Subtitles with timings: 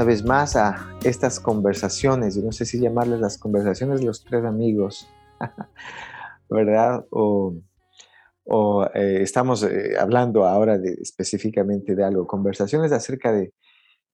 [0.00, 4.24] una vez más a estas conversaciones, yo no sé si llamarles las conversaciones de los
[4.24, 5.06] tres amigos,
[6.48, 7.04] ¿verdad?
[7.10, 7.54] O,
[8.44, 13.52] o eh, estamos eh, hablando ahora específicamente de algo, conversaciones acerca de,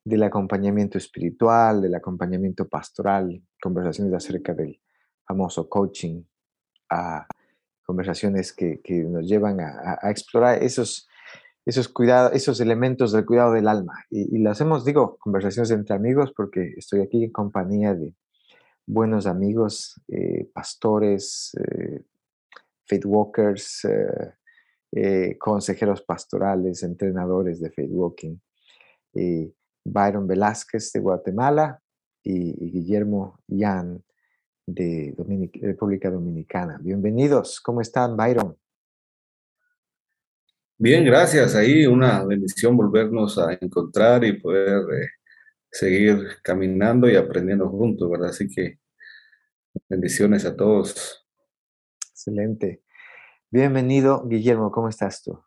[0.03, 4.81] del acompañamiento espiritual, del acompañamiento pastoral, conversaciones acerca del
[5.25, 6.25] famoso coaching,
[7.85, 11.09] conversaciones que, nos llevan a, explorar esos,
[11.67, 11.93] esos,
[12.33, 14.05] esos elementos del cuidado del alma.
[14.09, 18.15] Y, y lo hacemos, digo, conversaciones entre amigos porque estoy aquí en compañía de
[18.87, 22.05] buenos amigos, eh, pastores, eh,
[22.87, 24.35] faith walkers, eh,
[24.93, 28.37] eh, consejeros pastorales, entrenadores de faith walking.
[29.85, 31.81] Byron Velázquez de Guatemala
[32.23, 34.03] y, Guillermo Yan
[34.67, 35.15] de
[35.63, 36.79] República Dominicana.
[36.83, 38.57] Bienvenidos, ¿cómo están, Byron?
[40.79, 41.55] Bien, gracias.
[41.55, 45.09] Ahí una bendición volvernos a encontrar y poder eh,
[45.71, 48.29] seguir caminando y aprendiendo juntos, ¿verdad?
[48.29, 48.79] Así que
[49.89, 51.27] bendiciones a todos.
[52.11, 52.83] Excelente.
[53.51, 55.41] Bienvenido, Guillermo, ¿cómo estás tú?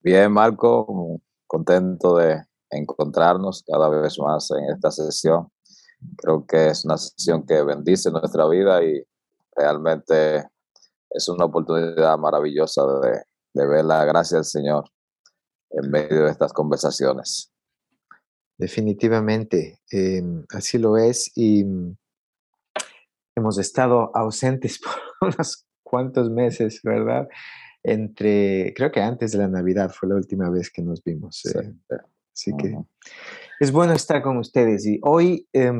[0.00, 5.52] Bien, Marco, contento de encontrarnos cada vez más en esta sesión.
[6.16, 9.04] Creo que es una sesión que bendice nuestra vida y
[9.54, 10.48] realmente
[11.10, 13.22] es una oportunidad maravillosa de,
[13.54, 14.90] de ver la gracia del Señor
[15.70, 17.52] en medio de estas conversaciones.
[18.58, 21.64] Definitivamente, eh, así lo es y
[23.36, 24.78] hemos estado ausentes
[25.20, 27.28] por unos cuantos meses, ¿verdad?
[27.82, 31.42] Entre, creo que antes de la Navidad fue la última vez que nos vimos.
[31.46, 31.72] Eh,
[32.32, 32.86] Así que uh -huh.
[33.58, 35.72] es bueno estar con ustedes y hoy eh,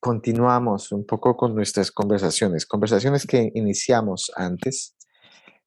[0.00, 4.96] continuamos un poco con nuestras conversaciones, conversaciones que iniciamos antes.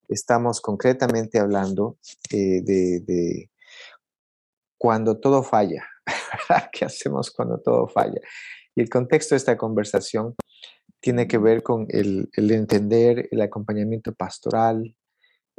[0.08, 1.98] Estamos concretamente hablando
[2.32, 3.50] eh, de, de,
[4.78, 5.88] cuando todo falla,
[6.72, 8.20] ¿qué hacemos cuando todo falla?
[8.76, 10.36] Y el contexto de esta conversación
[11.00, 14.96] tiene que ver con el, el entender el acompañamiento pastoral,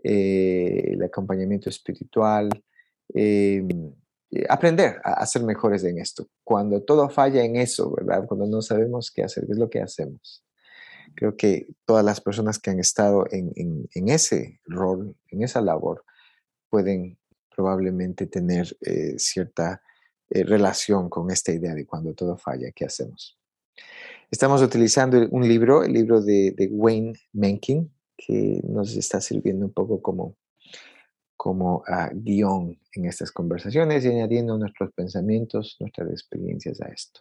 [0.02, 2.48] eh, el acompañamiento espiritual,
[3.14, 3.66] eh,
[4.48, 6.28] aprender a, a, ser mejores en esto.
[6.44, 8.26] Cuando todo falla en eso, ¿verdad?
[8.26, 10.44] Cuando no sabemos qué hacer, qué es lo que hacemos.
[11.14, 15.60] Creo que todas las personas que han estado en, en, en ese rol, en esa
[15.60, 16.04] labor,
[16.68, 17.18] pueden
[17.56, 19.80] probablemente tener eh, cierta
[20.28, 23.38] eh, relación con esta idea de cuando todo falla, ¿qué hacemos?
[24.30, 30.02] Estamos utilizando un libro, el libro de, Wayne Mencken, que nos está sirviendo un poco
[30.02, 30.36] como
[31.36, 37.20] como uh, guion en estas conversaciones y añadiendo nuestros pensamientos, nuestras experiencias a esto.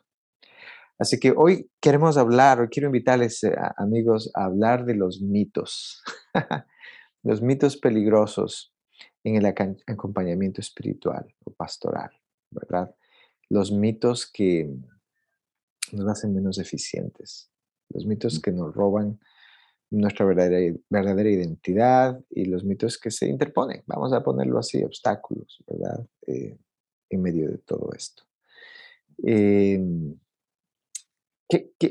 [0.97, 6.01] Así que hoy queremos hablar, hoy quiero invitarles, eh, amigos, a hablar de los mitos,
[7.23, 8.73] los mitos peligrosos
[9.23, 12.11] en el acompañamiento espiritual o pastoral,
[12.49, 12.95] ¿verdad?
[13.49, 14.73] Los mitos que
[15.91, 17.51] nos hacen menos eficientes,
[17.89, 19.19] los mitos que nos roban
[19.91, 25.63] nuestra verdadera, verdadera, identidad y los mitos que se interponen, vamos a ponerlo así, obstáculos,
[25.67, 26.05] ¿verdad?
[26.27, 26.57] Eh,
[27.09, 28.23] en medio de todo esto.
[29.23, 29.79] Eh,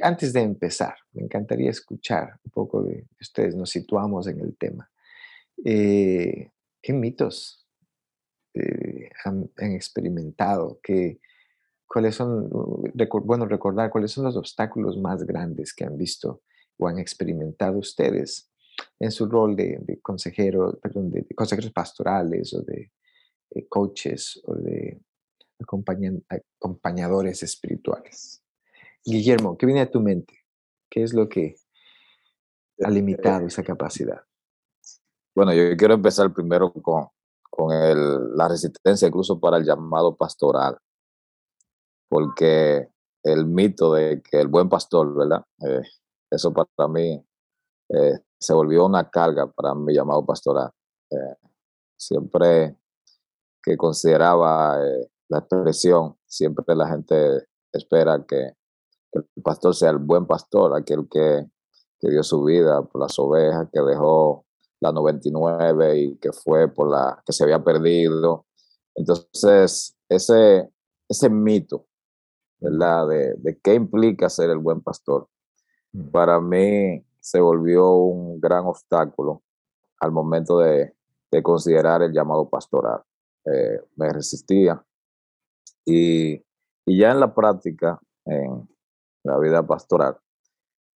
[0.03, 4.91] antes de empezar, me encantaría escuchar un poco de ustedes, nos situamos en el tema.
[5.65, 6.51] Eh,
[6.83, 7.67] ¿Qué mitos
[8.55, 10.81] eh, han, experimentado?
[10.83, 11.21] ¿Qué,
[11.87, 12.51] ¿Cuáles son,
[13.25, 16.43] bueno, recordar cuáles son los obstáculos más grandes que han visto?
[16.79, 18.51] o han experimentado ustedes
[18.99, 22.93] en su rol de, consejero, perdón, de, consejeros pastorales o de,
[23.51, 25.01] de coaches o de
[25.61, 28.44] acompañadores espirituales.
[29.05, 30.35] Guillermo, ¿qué viene a tu mente?
[30.91, 31.57] ¿Qué es lo que
[32.83, 34.23] ha limitado esa capacidad?
[35.35, 37.09] Bueno, yo quiero empezar primero con,
[37.51, 40.79] con el, la resistencia incluso para el llamado pastoral,
[42.09, 42.89] porque
[43.23, 45.45] el mito de que el buen pastor, ¿verdad?
[45.67, 45.83] Eh,
[46.31, 47.25] eso para mí
[47.89, 50.71] eh, se volvió una carga para mi llamado pastoral.
[51.11, 51.37] Eh,
[51.97, 52.77] siempre
[53.63, 58.53] que consideraba eh, la expresión, siempre la gente espera que,
[59.15, 61.47] que, el pastor sea el buen pastor, aquel que,
[62.01, 64.45] que dio su vida por las ovejas, que dejó
[64.81, 68.47] la 99 y que fue por la que se había perdido.
[68.95, 70.71] Entonces, ese,
[71.09, 71.87] ese mito,
[72.59, 73.09] ¿verdad?
[73.09, 75.29] De, de qué implica ser el buen pastor,
[76.13, 79.43] para mí se volvió un gran obstáculo
[80.01, 80.95] al momento de,
[81.31, 83.01] de considerar el llamado pastoral.
[83.47, 84.83] Eh, me resistía
[85.85, 86.35] y,
[86.87, 88.67] y, ya en la práctica, en
[89.25, 90.17] la vida pastoral,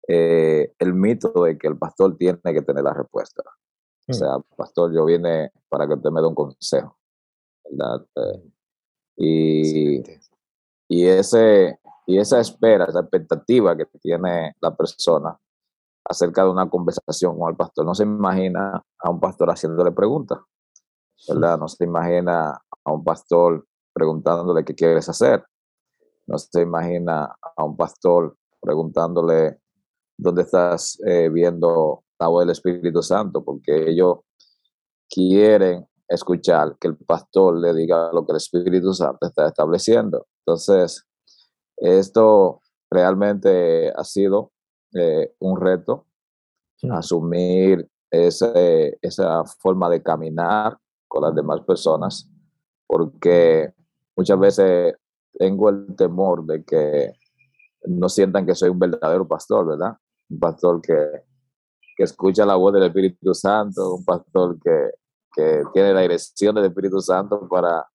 [0.08, 3.42] eh, el mito de que el pastor tiene que tener la respuesta.
[4.08, 4.14] O mm.
[4.14, 6.96] sea, pastor, yo vine para que usted me dé un consejo.
[7.70, 8.06] ¿verdad?
[8.16, 8.52] Eh,
[9.16, 10.02] y,
[10.88, 15.38] y, ese, y esa espera, esa expectativa que tiene la persona
[16.04, 20.38] acerca de una conversación con el pastor, no se imagina a un pastor haciéndole preguntas,
[21.28, 21.58] ¿verdad?
[21.58, 25.44] No se imagina a un pastor preguntándole qué quieres hacer.
[26.26, 29.60] No se imagina a un pastor preguntándole
[30.16, 34.18] dónde estás eh, viendo la voz del Espíritu Santo, porque ellos
[35.08, 40.26] quieren escuchar que el pastor le diga lo que el Espíritu Santo está estableciendo.
[40.44, 41.06] Entonces,
[41.76, 44.52] esto realmente ha sido
[44.94, 46.06] eh, un reto,
[46.90, 50.78] asumir ese, esa forma de caminar
[51.08, 52.30] con las demás personas,
[52.86, 53.72] porque
[54.16, 54.94] muchas veces
[55.38, 57.12] tengo el temor de que
[57.84, 59.96] no sientan que soy un verdadero pastor, ¿verdad?
[60.28, 60.96] Un pastor que,
[61.96, 64.90] que escucha la voz del Espíritu Santo, un pastor que,
[65.34, 67.86] que tiene la dirección del Espíritu Santo para,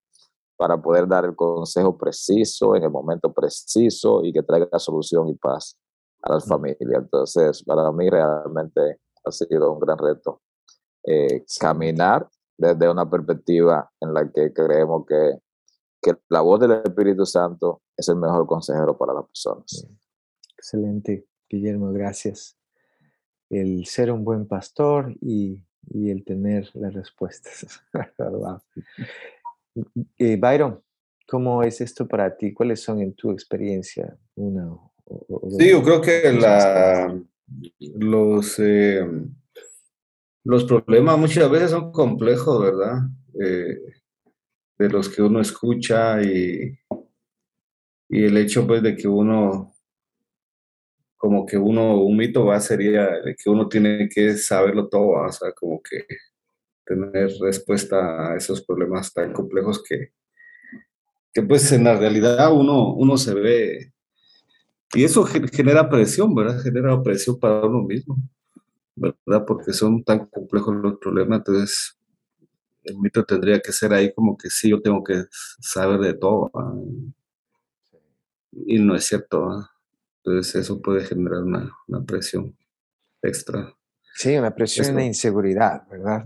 [0.55, 5.35] para poder dar el consejo preciso en el momento preciso y que traiga solución y
[5.35, 5.77] paz
[6.21, 7.03] a las familias.
[7.03, 10.41] Entonces, para mí realmente ha sido un gran reto
[11.03, 15.39] eh, caminar desde una perspectiva en la que creemos que,
[16.01, 19.87] que la voz del Espíritu Santo es el mejor consejero para las personas.
[20.57, 22.57] Excelente, Guillermo, gracias.
[23.49, 27.81] El ser un buen pastor y y el tener las respuestas.
[30.17, 30.83] Eh, Byron,
[31.25, 32.53] ¿cómo es esto para ti?
[32.53, 34.17] ¿Cuáles son en tu experiencia?
[34.35, 34.69] Una,
[35.57, 37.17] sí, yo creo que la,
[37.79, 39.07] los, eh,
[40.43, 43.03] los problemas muchas veces son complejos, ¿verdad?
[43.41, 43.77] Eh,
[44.81, 46.77] de los que uno escucha y,
[48.09, 49.73] y el hecho pues de que uno
[51.21, 53.07] como que uno, un mito va sería
[53.37, 56.07] que uno tiene que saberlo todo, o sea, como que
[56.83, 60.13] tener respuesta a esos problemas tan complejos que,
[61.31, 63.93] que pues en la realidad uno, uno se ve,
[64.95, 66.59] y eso genera presión, ¿verdad?
[66.59, 68.17] Genera presión para uno mismo,
[68.95, 69.45] ¿verdad?
[69.45, 72.00] Porque son tan complejos los problemas, entonces
[72.83, 75.25] el mito tendría que ser ahí como que sí, yo tengo que
[75.59, 76.51] saber de todo.
[78.51, 79.47] Y no es cierto.
[79.47, 79.65] ¿verdad?
[80.23, 82.55] Entonces eso puede generar una, presión
[83.21, 83.75] extra.
[84.15, 86.25] Sí, una presión y una inseguridad, ¿verdad?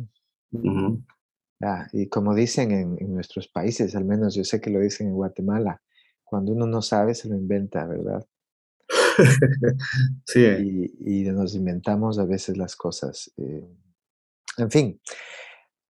[1.94, 5.82] y como dicen en, nuestros países, al menos yo sé que lo dicen en Guatemala,
[6.24, 8.26] cuando uno no sabe se lo inventa, ¿verdad?
[10.26, 10.92] sí.
[11.00, 13.32] Y, nos inventamos a veces las cosas.
[13.38, 13.66] Eh,
[14.58, 15.02] en fin,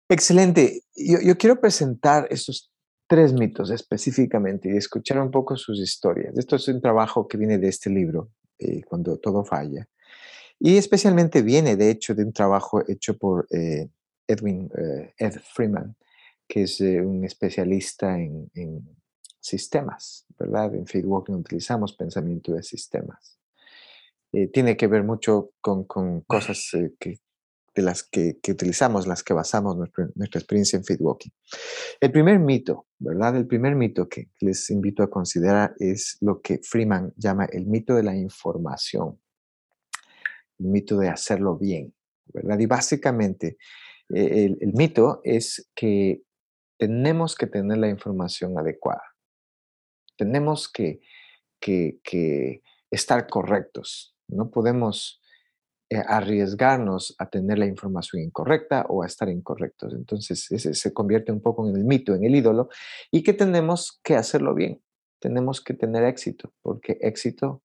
[0.08, 0.82] excelente.
[0.94, 2.70] Yo, yo, quiero presentar estos
[3.06, 6.36] tres mitos específicamente y escuchar un poco sus historias.
[6.36, 9.88] Esto es un trabajo que viene de este libro, eh, Cuando todo falla.
[10.58, 13.88] Y especialmente viene, de hecho, de un trabajo hecho por eh,
[14.26, 15.94] Edwin eh, Ed Freeman,
[16.48, 18.50] que es un especialista en,
[19.38, 20.74] sistemas, ¿verdad?
[20.74, 23.38] En Feedwalking utilizamos pensamiento de sistemas.
[24.52, 27.20] tiene que ver mucho con, con cosas que
[27.76, 30.08] de las que, utilizamos, las que basamos nuestra,
[30.40, 31.32] experiencia en Feedwalking.
[32.00, 33.36] El primer mito, ¿verdad?
[33.36, 37.94] El primer mito que les invito a considerar es lo que Freeman llama el mito
[37.94, 39.20] de la información,
[40.58, 41.94] el mito de hacerlo bien,
[42.32, 42.58] ¿verdad?
[42.58, 43.58] Y básicamente
[44.08, 46.22] eh, el, mito es que
[46.78, 49.02] tenemos que tener la información adecuada.
[50.16, 51.00] Tenemos que,
[51.60, 54.16] que, que estar correctos.
[54.28, 55.20] No podemos
[55.88, 59.94] eh, arriesgarnos a tener la información incorrecta o a estar incorrectos.
[59.94, 62.70] Entonces ese se convierte un poco en el mito, en el ídolo,
[63.12, 64.82] y que tenemos que hacerlo bien,
[65.20, 67.62] tenemos que tener éxito, porque éxito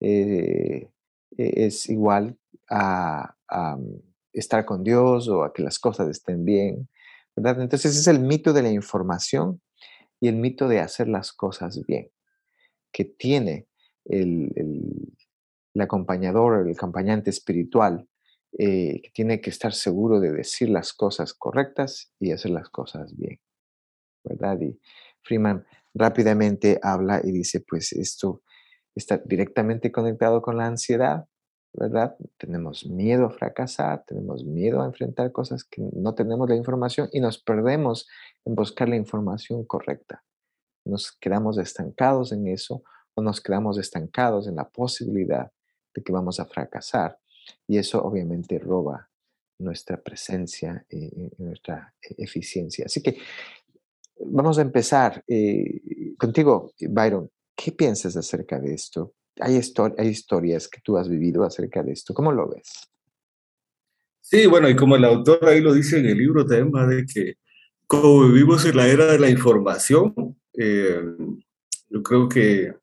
[0.00, 0.88] eh,
[1.36, 2.38] e, es igual
[2.70, 3.36] a,
[3.76, 3.94] mm,
[4.32, 6.88] estar con Dios o a que las cosas estén bien,
[7.36, 7.60] ¿verdad?
[7.60, 9.60] Entonces es el mito de la información
[10.18, 12.10] y el mito de hacer las cosas bien,
[12.90, 13.66] que tiene
[14.06, 15.12] el, el
[15.78, 18.08] acompañador, el acompañante espiritual,
[18.58, 23.16] eh, que tiene que estar seguro de decir las cosas correctas y hacer las cosas
[23.16, 23.38] bien,
[24.24, 24.60] ¿verdad?
[24.60, 24.80] Y
[25.22, 28.42] Freeman rápidamente habla y dice, pues esto
[28.96, 31.26] está directamente conectado con la ansiedad,
[31.72, 32.16] ¿verdad?
[32.38, 37.20] Tenemos miedo a fracasar, tenemos miedo a enfrentar cosas que no tenemos la información y
[37.20, 38.08] nos perdemos
[38.44, 40.24] en buscar la información correcta.
[40.84, 42.82] Nos quedamos estancados en eso
[43.14, 45.52] o nos quedamos estancados en la posibilidad
[45.94, 47.18] de que vamos a fracasar.
[47.66, 49.08] Y eso obviamente roba
[49.58, 52.86] nuestra presencia y, nuestra e, eficiencia.
[52.86, 53.18] Así que
[54.26, 57.30] vamos a empezar eh, contigo, Byron.
[57.54, 59.14] ¿Qué piensas acerca de esto?
[59.40, 62.14] hay, historias que tú has vivido acerca de esto.
[62.14, 62.90] ¿Cómo lo ves?
[64.20, 67.34] Sí, bueno, y como el autor ahí lo dice en el libro tema de que
[67.86, 70.14] como vivimos en la era de la información,
[70.56, 71.02] eh,
[71.88, 72.74] yo creo que,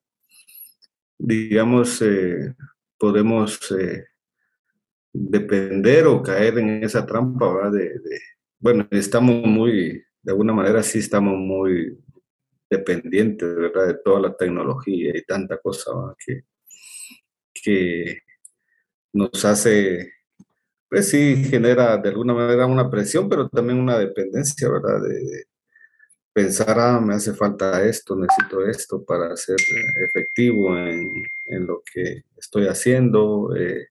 [1.16, 2.54] digamos, eh,
[2.98, 4.06] podemos eh,
[5.12, 7.72] depender o caer en esa trampa, ¿verdad?
[7.72, 8.00] De,
[8.58, 11.98] bueno, estamos muy, de alguna manera sí estamos muy
[12.70, 13.88] dependientes, ¿verdad?
[13.88, 15.90] De toda la tecnología y tanta cosa
[16.24, 16.42] que,
[17.54, 18.20] que
[19.12, 20.12] nos hace
[20.88, 25.02] pues sí genera de alguna manera una presión, pero también una dependencia, ¿verdad?
[25.02, 25.44] De,
[26.38, 29.56] pensar, ah, me hace falta esto, necesito esto para ser
[30.06, 33.88] efectivo en, lo que estoy haciendo, eh,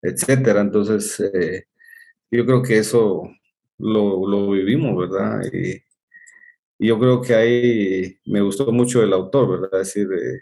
[0.00, 0.62] etcétera.
[0.62, 1.66] Entonces, eh,
[2.30, 3.30] yo creo que eso
[3.78, 5.42] lo, vivimos, ¿verdad?
[5.52, 5.82] Y,
[6.82, 9.82] yo creo que ahí me gustó mucho el autor, ¿verdad?
[9.82, 10.40] Es decir, eh,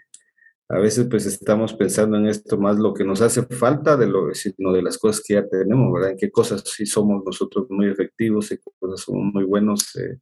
[0.69, 4.33] a veces pues estamos pensando en esto más lo que nos hace falta de lo
[4.33, 6.11] sino de las cosas que ya tenemos, ¿verdad?
[6.11, 9.93] En qué cosas sí somos nosotros muy efectivos, en qué cosas somos muy buenos.
[9.97, 10.17] Eh,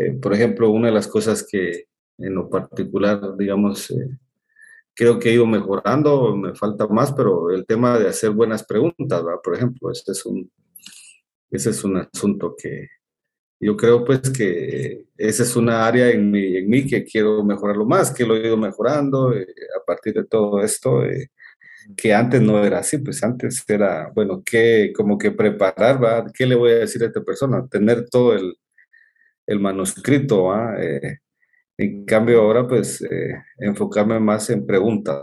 [0.00, 1.86] eh, por ejemplo, una de las cosas que
[2.18, 4.18] en lo particular, digamos, eh,
[4.94, 9.24] creo que he ido mejorando, me falta más, pero el tema de hacer buenas preguntas,
[9.24, 9.40] ¿verdad?
[9.42, 10.50] Por ejemplo, este es un,
[11.50, 12.88] ese es un asunto que,
[13.60, 17.84] yo creo pues que esa es una área en mí, en mí que quiero mejorarlo
[17.84, 19.46] más, que lo he ido mejorando eh,
[19.78, 21.30] a partir de todo esto, eh,
[21.96, 26.24] que antes no era así, pues antes era, bueno, que como que preparar, ¿va?
[26.32, 27.66] ¿qué le voy a decir a esta persona?
[27.68, 28.56] Tener todo el,
[29.50, 30.52] el manuscrito.
[30.78, 31.18] Eh,
[31.78, 33.02] en cambio ahora pues
[33.58, 35.22] enfocarme más en preguntas,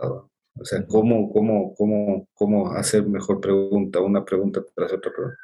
[0.60, 5.38] o sea, cómo, cómo, cómo, cómo hacer mejor pregunta, una pregunta tras otra pregunta.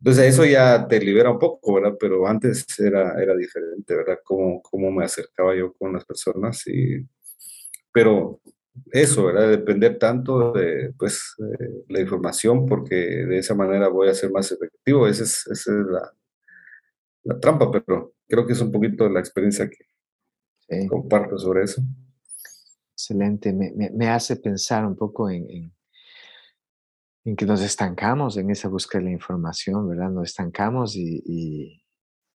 [0.00, 1.96] Entonces eso ya te libera un poco, ¿verdad?
[1.98, 4.18] Pero antes era, era diferente, ¿verdad?
[4.24, 7.06] Cómo, cómo me acercaba yo con las personas y...
[7.92, 8.40] Pero
[8.92, 9.48] eso, ¿verdad?
[9.50, 11.34] Depender tanto de, pues,
[11.88, 15.08] la información porque de esa manera voy a ser más efectivo.
[15.08, 16.12] Esa es, esa es la,
[17.26, 21.82] la, trampa, pero creo que es un poquito la experiencia que comparto sobre eso.
[22.92, 23.52] Excelente.
[23.52, 25.72] Me, me, me, hace pensar un poco en
[27.26, 30.10] en que nos estancamos en esa búsqueda de la información, ¿verdad?
[30.10, 31.82] Nos estancamos y,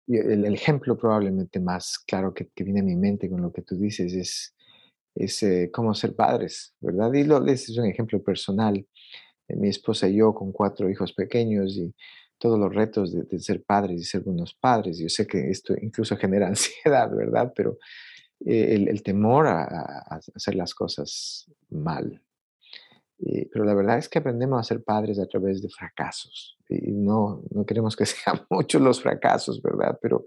[0.09, 4.13] el, ejemplo probablemente más claro que, viene a mi mente con lo que tú dices
[4.13, 4.57] es,
[5.15, 7.13] es eh, cómo ser padres, ¿verdad?
[7.13, 8.85] Y lo, ese es un ejemplo personal.
[9.47, 11.95] Mi esposa y yo con cuatro hijos pequeños y
[12.41, 14.99] todos los retos de, ser padres y ser buenos padres.
[14.99, 17.53] Yo sé que esto incluso genera ansiedad, ¿verdad?
[17.55, 17.79] Pero
[18.45, 22.21] eh, el, temor a hacer las cosas mal,
[23.23, 26.57] eh, pero la verdad es que aprendemos a ser padres a través de fracasos.
[26.69, 29.99] Y no, no queremos que sean muchos los fracasos, ¿verdad?
[30.01, 30.25] Pero,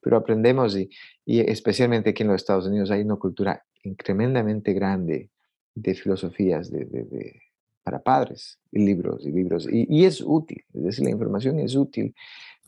[0.00, 0.90] pero aprendemos y,
[1.24, 3.64] y, especialmente aquí en los Estados Unidos hay una cultura
[4.02, 5.30] tremendamente grande
[5.74, 7.42] de filosofías de, de,
[7.84, 9.68] para padres, y libros y libros.
[9.70, 12.14] Y, es útil, es decir, la información es útil,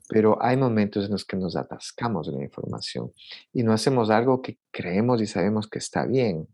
[0.09, 3.13] pero hay momentos en los que nos atascamos en la información
[3.53, 6.47] y no hacemos algo que creemos y sabemos que está bien.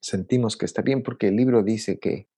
[0.00, 2.28] Sentimos que está bien porque el libro dice que,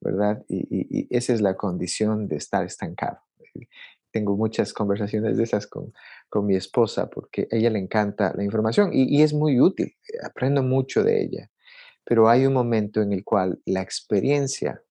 [0.00, 0.44] ¿verdad?
[0.48, 3.20] Y, esa es la condición de estar estancado.
[4.10, 5.92] Tengo muchas conversaciones de esas con,
[6.28, 9.94] con mi esposa porque a ella le encanta la información y, es muy útil,
[10.24, 11.50] aprendo mucho de ella,
[12.04, 14.82] pero hay un momento en el cual la experiencia,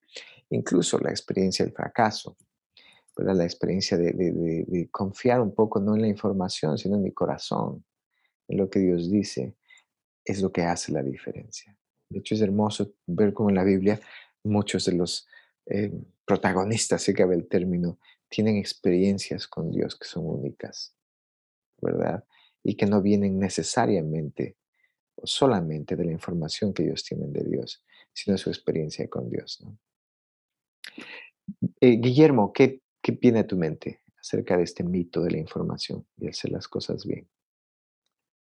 [0.50, 2.38] incluso la experiencia del fracaso,
[3.16, 3.36] ¿verdad?
[3.36, 7.84] la experiencia de, confiar un poco no en la información, sino en mi corazón,
[8.48, 9.56] en lo que Dios dice,
[10.24, 11.76] es lo que hace la diferencia.
[12.10, 14.00] De hecho, es hermoso ver cómo en la Biblia
[14.44, 15.28] muchos de los
[15.66, 15.92] eh,
[16.26, 18.00] protagonistas, si cabe el término,
[18.30, 20.96] tienen experiencias con Dios que son únicas,
[21.82, 22.24] ¿verdad?
[22.64, 24.56] Y que no vienen necesariamente
[25.24, 27.84] solamente de la información que ellos tienen de Dios,
[28.14, 29.64] sino su experiencia con Dios.
[31.82, 36.52] Eh, Guillermo, ¿qué, ¿qué tu mente acerca de este mito de la información y hacer
[36.52, 37.28] las cosas bien?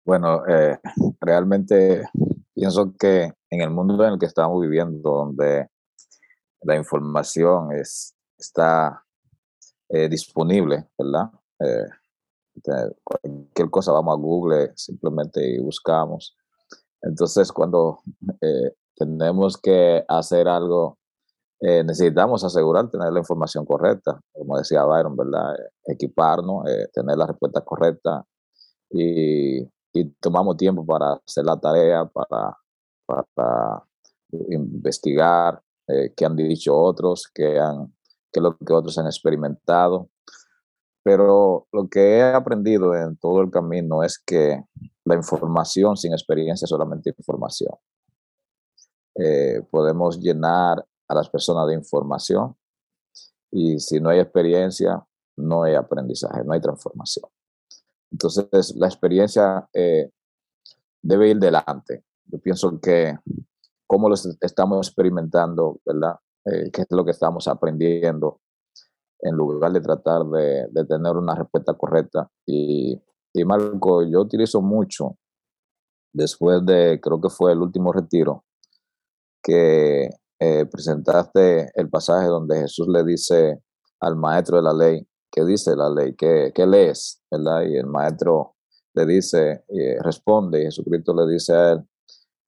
[0.05, 0.79] Bueno, eh,
[1.21, 2.05] realmente
[2.55, 5.69] pienso que en el mundo en el que estamos viviendo, donde
[6.63, 9.03] la información es, está
[9.89, 11.31] eh, disponible, ¿verdad?
[13.03, 16.37] Cualquier cosa vamos a Google simplemente buscamos.
[17.07, 18.01] Entonces, cuando
[18.41, 20.99] eh, tenemos que hacer algo,
[21.61, 25.55] necesitamos asegurar tener la información correcta, como decía Byron, ¿verdad?
[25.87, 28.23] equiparnos, tener la respuesta correcta
[28.91, 29.67] y,
[30.21, 32.59] tomamos tiempo para hacer la tarea, para,
[33.07, 33.85] para
[34.51, 37.93] investigar, eh, que han dicho otros, que, han,
[38.33, 40.09] que lo que otros han experimentado.
[41.05, 44.65] Pero lo que he aprendido en todo el camino es que
[45.05, 47.75] la información sin experiencia es solamente información.
[49.17, 52.57] eh, podemos llenar a las personas de información
[53.53, 55.05] y si no hay experiencia,
[55.37, 57.27] no hay aprendizaje, no hay transformación.
[58.11, 60.11] Entonces, la experiencia eh,
[61.03, 62.05] debe ir delante.
[62.25, 63.17] Yo pienso que
[63.87, 66.17] cómo lo estamos experimentando, ¿verdad?
[66.47, 68.41] Eh, ¿Qué es lo que estamos aprendiendo?
[69.25, 72.31] En lugar de tratar de, tener una respuesta correcta.
[72.47, 73.01] Y,
[73.33, 75.17] y Marco, yo utilizo mucho,
[76.13, 78.45] después de, creo que fue el último retiro,
[79.43, 83.63] que eh, presentaste el pasaje donde Jesús le dice
[84.01, 86.15] al maestro de la ley, ¿qué dice la ley?
[86.15, 87.23] ¿Qué, qué lees?
[87.31, 87.63] ¿verdad?
[87.63, 88.55] Y el maestro
[88.95, 91.89] le dice, eh, responde, y Jesucristo le dice a él,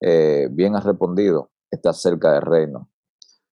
[0.01, 2.89] eh, bien has respondido, estás cerca del reino.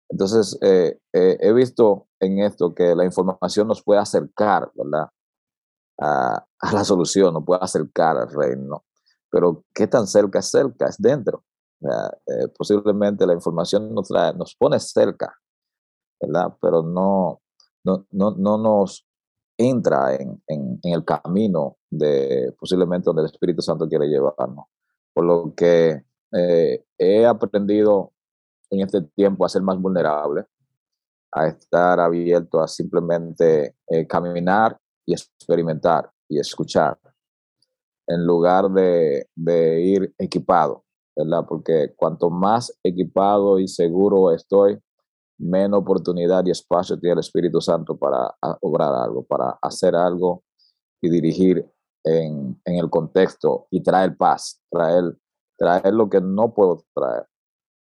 [0.09, 5.09] Entonces, he visto en esto que la información nos puede acercar, ¿verdad?
[5.99, 8.85] A, a, la solución, nos puede acercar al reino.
[9.31, 10.87] Pero ¿qué tan cerca es cerca?
[10.87, 11.45] Es dentro.
[11.85, 15.35] Eh, posiblemente la información nos, nos pone cerca,
[16.21, 16.57] ¿verdad?
[16.61, 17.43] Pero no,
[17.85, 19.07] no, no, nos
[19.59, 24.67] entra en, en, el camino de posiblemente donde el Espíritu Santo quiere llevarnos.
[25.13, 28.14] Por lo que eh, he aprendido
[28.75, 30.45] en este tiempo a ser más vulnerable,
[31.33, 36.99] a estar abierto a simplemente eh, caminar y experimentar y escuchar,
[38.07, 39.29] en lugar de,
[39.81, 40.85] ir equipado
[41.17, 41.45] ¿verdad?
[41.49, 44.79] Porque cuanto más equipado y seguro estoy,
[45.39, 50.43] menos oportunidad y espacio tiene el Espíritu Santo para obrar algo, para hacer algo
[51.01, 51.65] y dirigir
[52.05, 55.17] en, en el contexto y traer paz, traer,
[55.57, 57.27] traer lo que no puedo traer.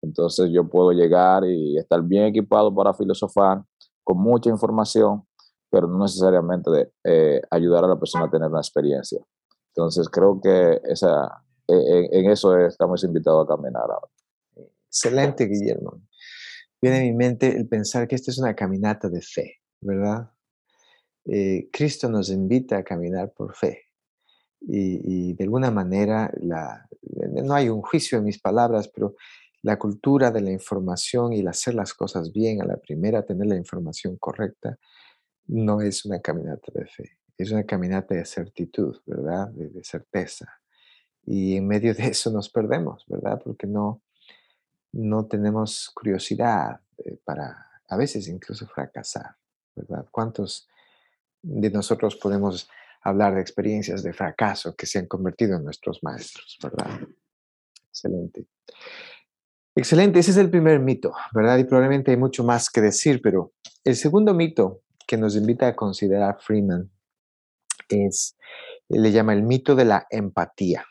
[0.03, 3.63] Entonces yo puedo llegar y estar bien equipado para filosofar
[4.05, 5.27] con mucha información,
[5.71, 9.21] pero no necesariamente de, eh, ayudar a la persona a tener una experiencia.
[9.75, 14.09] Entonces creo que esa, en, eso estamos invitados a caminar ahora.
[14.89, 16.03] Excelente, Guillermo.
[16.81, 20.31] Viene a mi mente el pensar que esta es una caminata de fe, ¿verdad?
[21.27, 23.83] Eh, Cristo nos invita a caminar por fe.
[24.69, 29.15] Y, de alguna manera, no hay un juicio en mis palabras, pero
[29.67, 33.49] la cultura de la información y el hacer las cosas bien a la primera, tener
[33.49, 34.79] la información correcta,
[35.49, 39.49] no es una caminata de fe, es una caminata de certitud, ¿verdad?
[39.49, 40.47] de certeza
[41.27, 43.41] y en medio de eso nos perdemos, ¿verdad?
[43.43, 44.03] Porque no,
[44.93, 49.37] no tenemos curiosidad eh, para a veces incluso fracasar,
[49.75, 50.07] ¿verdad?
[50.11, 50.69] ¿Cuántos
[51.43, 52.69] de nosotros podemos
[53.03, 57.01] hablar de experiencias de fracaso que se han convertido en nuestros maestros, ¿verdad?
[57.89, 58.47] Excelente.
[59.79, 61.59] Excelente, ese es el primer mito, ¿verdad?
[61.59, 63.53] Y probablemente hay mucho más que decir, pero
[63.85, 66.91] el segundo mito que nos invita a considerar Freeman
[67.91, 68.39] es,
[68.89, 70.87] le llama el mito de la empatía.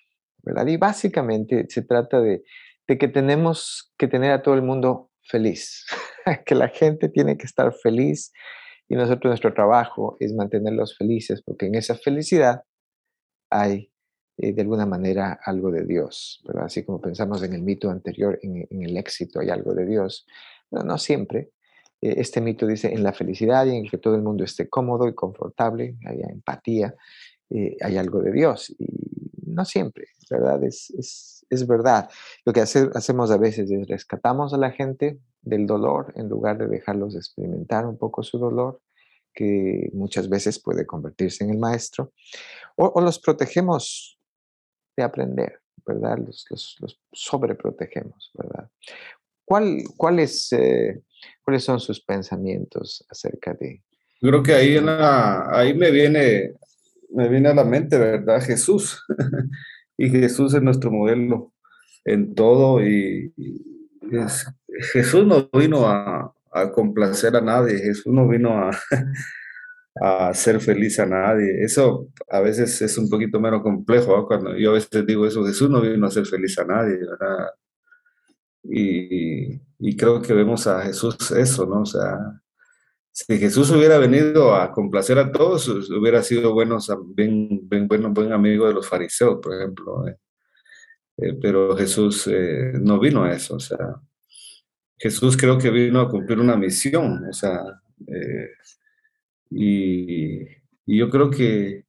[0.68, 2.44] Y básicamente se trata de,
[2.88, 5.88] que tenemos que tener a todo el mundo feliz,
[6.46, 8.32] que la gente tiene que estar feliz
[8.88, 12.62] y nosotros nuestro trabajo es mantenerlos felices, porque en esa felicidad
[13.50, 13.92] hay
[14.38, 18.68] eh, de alguna manera algo de Dios, Así como pensamos en el mito anterior, en,
[18.70, 20.26] el éxito hay algo de Dios,
[20.72, 21.52] no siempre.
[22.02, 25.08] Eh, este mito dice en la felicidad y en que todo el mundo esté cómodo
[25.08, 26.96] y confortable, haya empatía,
[27.50, 28.76] eh, hay algo de Dios.
[28.78, 28.88] Y
[29.46, 30.62] no siempre, ¿verdad?
[30.64, 32.10] Es, es, verdad.
[32.44, 36.68] Lo que hacemos a veces es rescatamos a la gente del dolor en lugar de
[36.68, 38.82] dejarlos experimentar un poco su dolor,
[39.34, 42.12] que muchas veces puede convertirse en el maestro,
[42.76, 44.15] o, los protegemos
[44.96, 46.18] de aprender, ¿verdad?
[46.18, 48.70] Los, los, sobreprotegemos, ¿verdad?
[49.44, 49.78] ¿Cuál,
[50.52, 51.02] eh,
[51.44, 53.84] ¿Cuáles son sus pensamientos acerca de...
[54.20, 56.56] creo que ahí, en ahí me viene
[57.16, 58.42] me viene a la mente, ¿verdad?
[58.42, 59.04] Jesús.
[59.98, 61.54] y Jesús es nuestro modelo
[62.04, 63.34] en todo y,
[64.94, 66.32] Jesús no vino a,
[66.74, 68.72] complacer a nadie, Jesús no vino a,
[70.02, 71.64] a hacer feliz a nadie.
[71.64, 75.70] Eso a veces es un poquito menos complejo, cuando yo a veces digo eso, Jesús
[75.70, 77.00] no vino a hacer feliz a nadie.
[78.64, 81.82] Y, y creo que vemos a Jesús eso, ¿no?
[81.82, 82.18] O sea,
[83.12, 86.80] si Jesús hubiera venido a complacer a todos, hubiera sido bueno,
[87.16, 90.08] bien, bien, bueno, buen amigo de los fariseos, por ejemplo.
[90.08, 90.18] Eh.
[91.18, 94.02] Eh, pero Jesús eh, no vino a eso, o sea,
[94.98, 97.64] Jesús creo que vino a cumplir una misión, o sea,
[99.50, 100.46] y,
[100.88, 101.86] yo creo que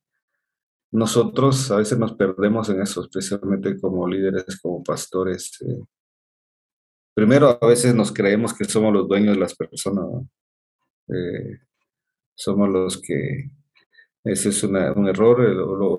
[0.91, 5.59] nosotros a veces nos perdemos en eso, especialmente como líderes, como pastores.
[7.15, 10.07] primero, a veces nos creemos que somos los dueños de las personas.
[11.09, 11.59] Eh,
[12.35, 13.51] somos los que,
[14.25, 14.77] ese es un
[15.09, 15.39] error.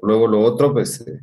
[0.02, 1.20] Luego lo otro, pues, eh,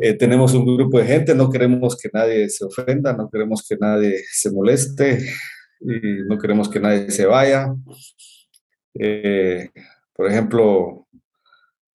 [0.00, 3.76] eh, tenemos un grupo de gente, no queremos que nadie se ofenda, no queremos que
[3.76, 5.20] nadie se moleste
[5.80, 7.74] no queremos que nadie se vaya.
[8.98, 9.70] Eh,
[10.14, 11.06] por ejemplo,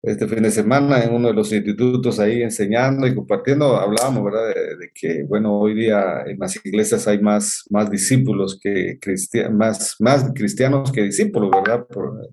[0.03, 4.49] este fin de semana en uno de los institutos ahí enseñando y compartiendo, hablábamos, ¿verdad?
[4.79, 9.95] De, que, bueno, hoy día en las iglesias hay más, más discípulos que cristianos, más,
[9.99, 11.87] más cristianos que discípulos, ¿verdad?
[11.87, 12.29] Por,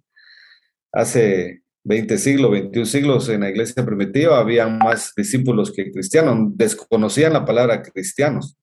[0.92, 7.32] hace 20 siglos, 21 siglos en la iglesia primitiva había más discípulos que cristianos, desconocían
[7.32, 8.58] la palabra cristianos,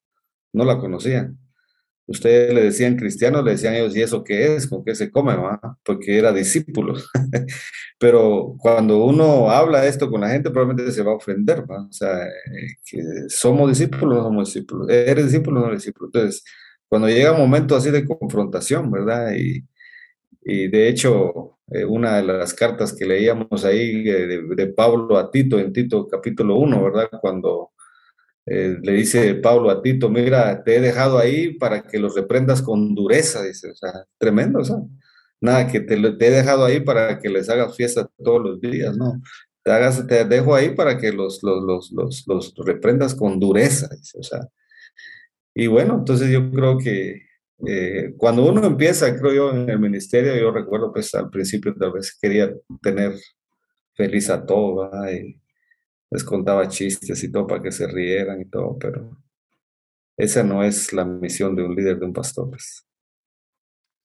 [0.52, 1.38] no la conocían.
[2.08, 4.66] Ustedes le decían cristianos, le decían ellos, ¿y eso qué es?
[4.66, 5.34] ¿Con qué se come?
[5.84, 7.06] Porque era discípulos.
[7.98, 12.26] Pero cuando uno habla esto con la gente, probablemente se va a ofender, O sea,
[12.26, 14.88] eh, somos discípulos, no somos discípulos.
[14.88, 16.06] ¿Eres discípulo no eres discípulo?
[16.08, 16.42] Entonces,
[16.88, 19.32] cuando llega un momento así de confrontación, ¿verdad?
[19.36, 19.66] Y,
[20.68, 25.30] de hecho, eh, una de las cartas que leíamos ahí eh, de, de, Pablo a
[25.30, 27.08] Tito, en Tito capítulo 1, ¿verdad?
[27.20, 27.72] Cuando
[28.50, 32.62] eh, le dice Pablo a Tito, mira, te he dejado ahí para que los reprendas
[32.62, 34.76] con dureza, dice, o sea, tremendo, o sea,
[35.40, 38.96] nada, que te, te he dejado ahí para que les hagas fiesta todos los días,
[38.96, 39.20] ¿no?
[39.62, 44.18] Te, hagas, te dejo ahí para que los, los, los, los, reprendas con dureza, dice,
[44.18, 44.48] o sea.
[45.54, 47.22] Y bueno, entonces yo creo que
[47.66, 51.92] eh, cuando uno empieza, creo yo, en el ministerio, yo recuerdo pues al principio tal
[51.92, 53.12] vez quería tener
[53.94, 55.38] feliz a todos, y
[56.10, 59.16] les contaba chistes y todo para que se rieran y todo, pero
[60.16, 62.50] esa no es la misión de un líder, de un pastor.
[62.50, 62.86] Pues.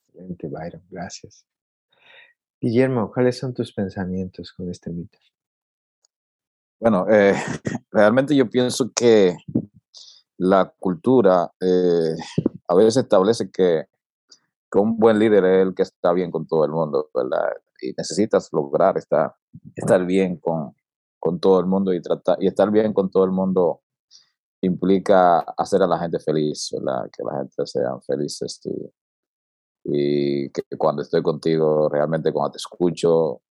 [0.07, 1.45] Excelente, Byron, gracias.
[2.61, 5.17] Guillermo, ¿cuáles son tus pensamientos con este mito?
[6.79, 7.33] Bueno, eh,
[7.91, 9.35] realmente yo pienso que
[10.37, 12.15] la cultura eh,
[12.67, 13.85] a veces establece que,
[14.71, 17.53] que, un buen líder es el que está bien con todo el mundo, ¿verdad?
[17.81, 19.33] Y necesitas lograr estar,
[19.75, 20.75] estar bien con,
[21.23, 23.79] con todo el mundo y, tratar, y estar bien con todo el mundo
[24.59, 27.09] implica hacer a la gente feliz, ¿verdad?
[27.15, 28.91] que la gente sea felices y,
[29.85, 33.41] y que cuando estoy contigo, realmente cuando te escucho,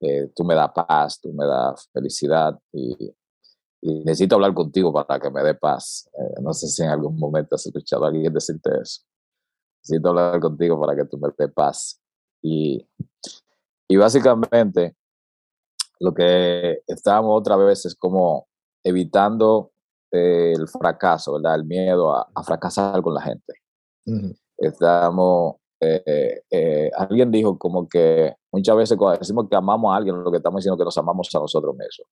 [0.00, 3.14] eh, tú me das paz, tú me das felicidad y,
[4.04, 6.10] necesito hablar contigo para que me dé paz.
[6.12, 9.02] Eh, no sé si en algún momento has escuchado a alguien decirte eso.
[9.80, 12.00] Necesito hablar contigo para que tú me dé paz.
[12.42, 12.84] Y,
[13.88, 14.96] y básicamente
[16.02, 18.48] lo que estábamos otra vez es como
[18.82, 19.70] evitando
[20.10, 21.54] eh, el fracaso, ¿verdad?
[21.54, 23.54] El miedo a, fracasar con la gente.
[24.58, 30.22] Estamos, eh, eh, alguien dijo como que muchas veces cuando decimos que amamos a alguien,
[30.22, 32.08] lo que estamos diciendo es que nos amamos a nosotros mismos.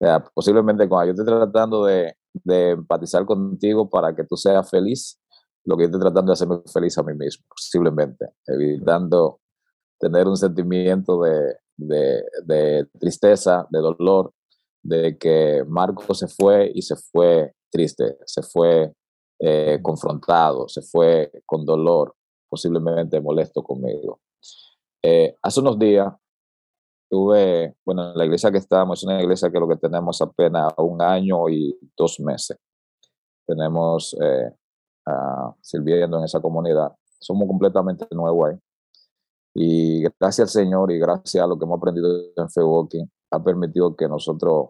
[0.00, 4.68] O sea, posiblemente cuando yo estoy tratando de, de empatizar contigo para que tú seas
[4.68, 5.20] feliz,
[5.64, 9.40] lo que yo estoy tratando de hacerme feliz a mí mismo, posiblemente, evitando
[10.00, 14.32] tener un sentimiento de, de, tristeza, de dolor,
[14.82, 18.92] de que Marco se fue y se fue triste, se fue
[19.38, 22.14] eh, confrontado, se fue con dolor,
[22.48, 24.20] posiblemente molesto conmigo.
[25.02, 26.12] Eh, hace unos días
[27.08, 31.00] tuve, bueno, la iglesia que estamos es una iglesia que lo que tenemos apenas un
[31.00, 32.58] año y dos meses.
[33.46, 34.50] Tenemos eh,
[35.62, 36.92] sirviendo en esa comunidad.
[37.20, 38.58] Somos completamente nuevos ahí.
[39.60, 42.60] Y gracias al Señor y gracias a lo que hemos aprendido en Fe
[43.32, 44.68] ha permitido que nosotros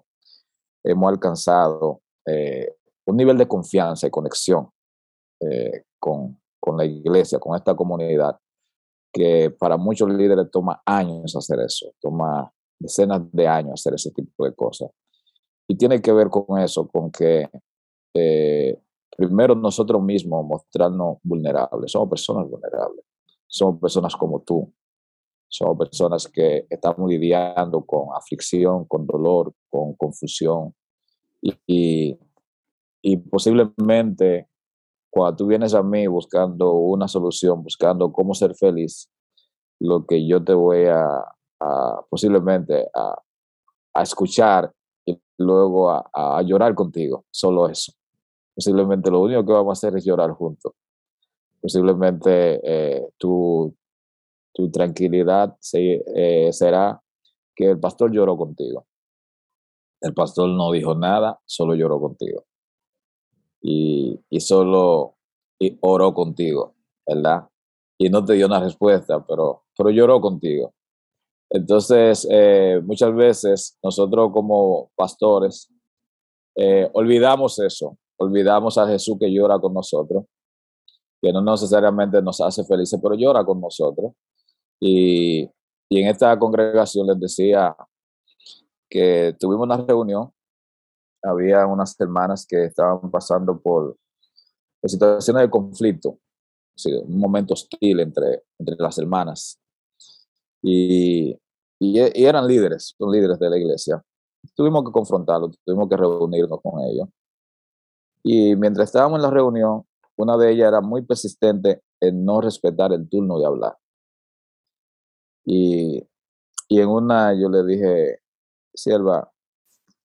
[0.83, 2.75] hemos alcanzado eh,
[3.05, 4.71] un nivel de confianza y conexión
[5.41, 8.39] eh, con, con la iglesia, con esta comunidad,
[9.13, 14.47] que para muchos líderes toma años hacer eso, toma decenas de años hacer ese tipo
[14.47, 14.89] de cosas.
[15.69, 17.47] Y tiene que ver con eso, con que
[18.15, 18.81] eh,
[19.15, 23.05] primero nosotros mismos mostrarnos vulnerables, somos personas vulnerables,
[23.47, 24.73] somos personas como tú,
[25.49, 30.75] somos personas que estamos lidiando con aflicción, con dolor, con confusión.
[31.67, 32.19] Y,
[33.03, 34.49] y, posiblemente
[35.11, 39.11] cuando tú vienes a mí buscando una solución, buscando cómo ser feliz,
[39.81, 41.25] lo que yo te voy a,
[42.11, 43.17] posiblemente a,
[43.95, 44.73] a, escuchar
[45.07, 47.93] y luego a, a, llorar contigo, solo eso.
[48.55, 50.73] Posiblemente lo único que vamos a hacer es llorar juntos.
[51.61, 53.75] Posiblemente eh, tú,
[54.53, 57.01] tu tranquilidad eh, será
[57.55, 58.87] que el pastor lloró contigo.
[60.01, 62.45] El pastor no dijo nada, solo lloró contigo.
[63.61, 65.17] Y, solo
[65.81, 66.75] oró contigo,
[67.07, 67.49] ¿verdad?
[67.99, 70.73] Y no te dio una respuesta, pero, pero lloró contigo.
[71.51, 75.73] Entonces, eh, muchas veces nosotros como pastores
[76.61, 80.25] eh, olvidamos eso, olvidamos a Jesús que llora con nosotros,
[81.23, 84.13] que no necesariamente nos hace felices, pero llora con nosotros.
[84.81, 85.51] Y,
[85.91, 87.75] en esta congregación les decía
[88.91, 90.31] que tuvimos una reunión
[91.23, 93.97] había unas hermanas que estaban pasando por,
[94.85, 96.19] situaciones de conflicto,
[96.87, 99.59] un momento hostil entre, entre las hermanas.
[100.63, 101.31] Y,
[101.81, 104.03] y, y, eran líderes, son líderes de la iglesia.
[104.55, 107.09] Tuvimos que confrontarlos, tuvimos que reunirnos con ellos.
[108.23, 109.85] Y mientras estábamos en la reunión,
[110.17, 113.77] una de ellas era muy persistente en no respetar el turno de hablar.
[115.51, 116.07] Y,
[116.69, 118.19] y en una yo le dije,
[118.75, 119.33] sierva,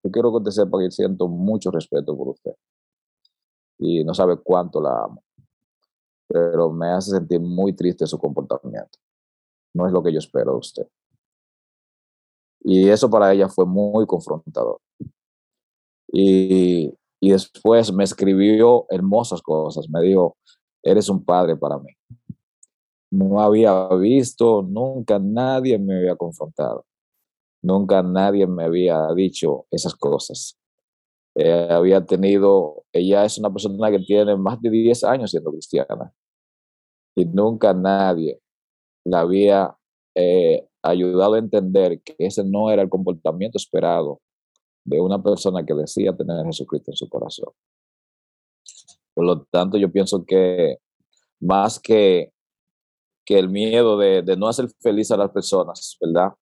[0.01, 2.53] yo quiero que usted sepa que siento mucho respeto por usted.
[3.77, 5.21] Y no sabe cuánto la amo.
[6.29, 8.97] Pero me hace sentir muy triste su comportamiento.
[9.73, 10.87] No es lo que yo espero de usted.
[12.61, 14.79] Y eso para ella fue muy confrontador.
[16.07, 19.89] Y, y después me escribió hermosas cosas.
[19.89, 20.37] Me dijo,
[20.81, 21.91] eres un padre para mí.
[23.13, 26.83] No había visto, nunca nadie me había confrontado.
[27.61, 30.57] Nunca nadie me había dicho esas cosas.
[31.35, 36.11] Eh, había tenido, ella es una persona que tiene más de 10 años siendo cristiana
[37.15, 38.41] y nunca nadie
[39.05, 39.77] la había
[40.15, 44.21] eh, ayudado a entender que ese no era el comportamiento esperado
[44.83, 47.53] de una persona que decía tener a Jesucristo en su corazón.
[49.13, 50.79] Por lo tanto, yo pienso que
[51.39, 52.32] más que,
[53.25, 56.33] que el miedo de, no hacer feliz a las personas, ¿verdad?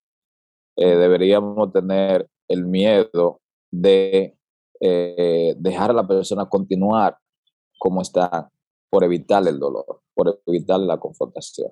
[0.77, 3.41] Eh, deberíamos tener el miedo
[3.71, 4.37] de
[4.79, 7.17] eh, dejar a la persona continuar
[7.77, 8.49] como está
[8.89, 11.71] por evitar el dolor, por evitar la confrontación.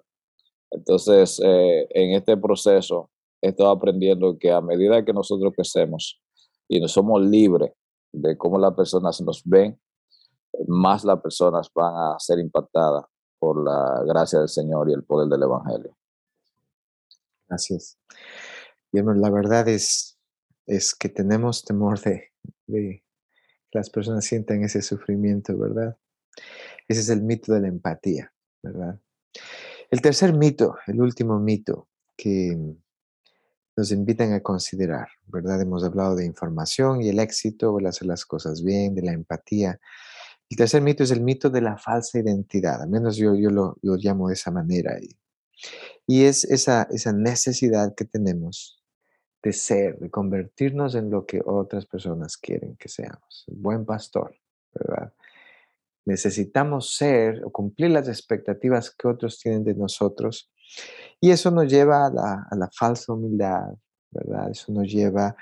[0.72, 3.10] Entonces, eh, en este proceso
[3.42, 6.22] he estado aprendiendo que a medida que nosotros crecemos
[6.68, 7.72] y nos somos libres
[8.12, 9.80] de cómo las personas nos ven,
[10.68, 13.06] más las personas van a ser impactadas
[13.40, 15.98] por la gracia del Señor y el poder del Evangelio.
[17.48, 17.98] Gracias.
[18.92, 20.20] La verdad es,
[20.68, 22.32] es que tenemos temor de,
[22.68, 23.04] de
[23.72, 25.98] que las personas sientan ese sufrimiento, ¿verdad?
[26.88, 29.00] Ese es el mito de la empatía, ¿verdad?
[29.90, 32.58] El tercer mito, el último mito que
[33.76, 35.62] nos invitan a considerar, ¿verdad?
[35.62, 39.80] Hemos hablado de información y el éxito, el hacer las cosas bien, de la empatía.
[40.50, 43.78] El tercer mito es el mito de la falsa identidad, al menos yo, yo lo,
[43.82, 44.98] llamo de esa manera.
[45.00, 45.16] Y,
[46.08, 48.84] y es esa, esa necesidad que tenemos
[49.44, 53.46] de ser, de convertirnos en lo que otras personas quieren que seamos.
[53.48, 54.36] El buen pastor,
[54.74, 55.14] ¿verdad?
[56.10, 60.52] necesitamos ser o cumplir las expectativas que otros tienen de nosotros.
[61.22, 63.74] Y eso nos lleva a la, falsa humildad,
[64.12, 64.50] ¿verdad?
[64.52, 65.36] Eso nos lleva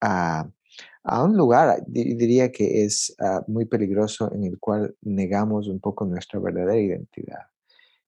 [0.00, 0.48] a,
[1.04, 6.38] un lugar, diría que es ah, muy peligroso, en el cual negamos un poco nuestra
[6.38, 7.46] verdadera identidad.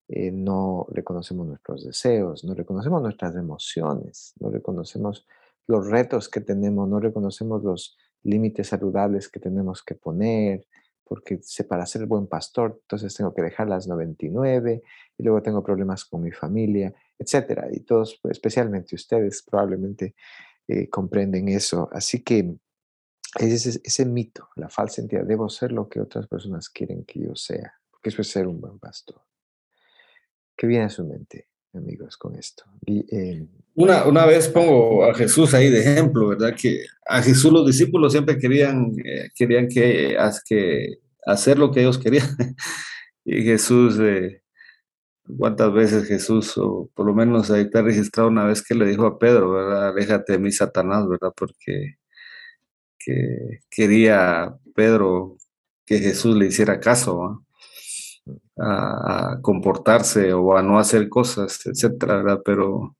[0.07, 5.25] Eh, no reconocemos nuestros deseos, no reconocemos nuestras emociones, no reconocemos
[5.67, 10.65] los retos que tenemos, no reconocemos los límites saludables que tenemos que poner,
[11.03, 14.83] porque para ser buen pastor, entonces tengo que dejar las 99
[15.17, 17.67] y luego tengo problemas con mi familia, etcétera.
[17.71, 20.15] Y todos, especialmente ustedes, probablemente
[20.67, 21.89] eh, comprenden eso.
[21.91, 22.55] Así que
[23.39, 25.25] es ese, mito, la falsa identidad.
[25.25, 28.61] Debo ser lo que otras personas quieren que yo sea, porque eso es ser un
[28.61, 29.21] buen pastor.
[30.55, 32.63] ¿Qué viene a su mente, amigos, con esto?
[32.85, 36.55] Eh, una, una vez pongo a Jesús ahí de ejemplo, ¿verdad?
[36.55, 40.17] Que a Jesús los discípulos siempre querían, eh, querían que,
[40.47, 42.27] que hacer lo que ellos querían.
[43.25, 44.43] y Jesús, eh,
[45.37, 49.05] ¿cuántas veces Jesús, o por lo menos ahí está registrado una vez que le dijo
[49.05, 49.89] a Pedro, ¿verdad?
[49.89, 51.33] Aléjate de mí, Satanás, ¿verdad?
[51.35, 51.97] Porque
[53.05, 55.37] que quería Pedro
[55.85, 57.45] que Jesús le hiciera caso,
[58.57, 62.41] a, comportarse o a no hacer cosas, etcétera.
[62.43, 62.95] Pero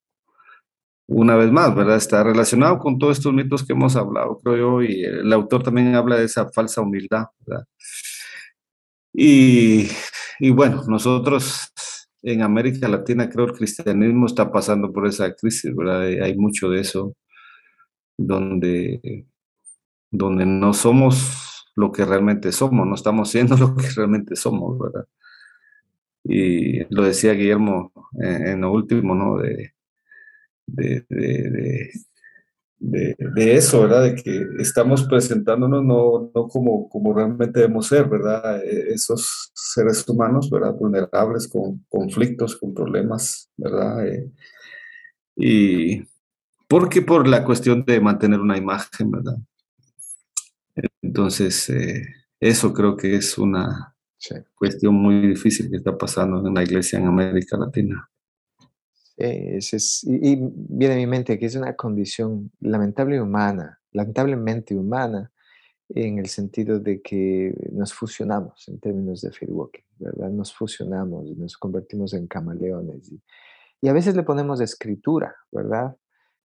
[1.08, 1.98] una vez más, ¿verdad?
[1.98, 5.96] Está relacionado con todos estos mitos que hemos hablado, creo yo, y el autor también
[5.96, 7.26] habla de esa falsa humildad.
[9.14, 9.88] Y,
[10.40, 11.72] y bueno, nosotros
[12.22, 16.02] en América Latina creo que el cristianismo está pasando por esa crisis, ¿verdad?
[16.24, 17.16] Hay mucho de eso,
[18.18, 19.28] donde,
[20.18, 25.08] donde no somos lo que realmente somos, no estamos siendo lo que realmente somos, ¿verdad?
[26.24, 29.38] Y lo decía Guillermo en, en lo último, ¿no?
[29.38, 29.74] De,
[30.68, 31.06] de,
[32.80, 34.04] de, de, eso, ¿verdad?
[34.04, 38.64] De que estamos presentándonos no, no como, como realmente debemos ser, ¿verdad?
[38.64, 40.74] E, esos seres humanos, ¿verdad?
[40.74, 44.08] Vulnerables, con conflictos, con problemas, ¿verdad?
[44.08, 44.32] Eh,
[45.36, 46.04] y
[46.68, 49.38] porque por la cuestión de mantener una imagen, ¿verdad?
[51.02, 52.04] Entonces, eh,
[52.40, 53.96] eso creo que es una
[54.56, 58.10] cuestión muy difícil que está pasando en la iglesia en América Latina.
[59.18, 59.60] Eh,
[60.04, 65.32] y, viene a mi mente que es una condición lamentable humana, lamentablemente humana,
[65.88, 70.32] en el sentido de que nos fusionamos en términos de walking, ¿verdad?
[70.32, 73.12] Nos fusionamos y nos convertimos en camaleones.
[73.12, 73.22] Y,
[73.82, 75.96] y a veces le ponemos escritura, ¿verdad?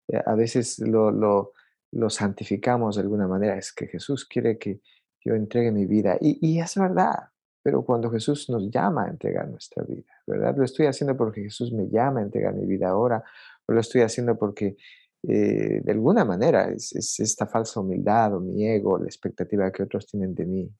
[0.07, 1.53] Eh, a veces lo, lo,
[1.91, 3.57] lo, santificamos de alguna manera.
[3.57, 4.81] Es que Jesús quiere que
[5.23, 6.17] yo entregue mi vida.
[6.19, 7.29] Y, y es verdad,
[7.63, 10.55] pero cuando Jesús nos llama a entregar nuestra vida, ¿verdad?
[10.57, 13.23] Lo estoy haciendo porque Jesús me llama a entregar mi vida ahora,
[13.67, 14.77] o lo estoy haciendo porque
[15.23, 19.83] eh, de alguna manera es, es, esta falsa humildad o mi ego, la expectativa que
[19.83, 20.75] otros tienen de mí.